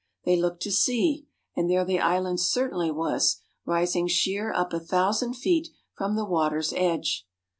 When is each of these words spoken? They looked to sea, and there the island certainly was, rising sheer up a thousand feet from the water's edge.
They 0.25 0.35
looked 0.35 0.63
to 0.63 0.71
sea, 0.71 1.27
and 1.55 1.69
there 1.69 1.85
the 1.85 1.99
island 1.99 2.39
certainly 2.39 2.89
was, 2.89 3.39
rising 3.67 4.07
sheer 4.07 4.51
up 4.51 4.73
a 4.73 4.79
thousand 4.79 5.35
feet 5.35 5.67
from 5.95 6.15
the 6.15 6.25
water's 6.25 6.73
edge. 6.75 7.27